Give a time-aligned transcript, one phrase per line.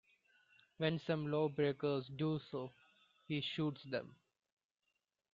[0.77, 2.73] When some lawbreakers do so,
[3.27, 4.15] he shoots them.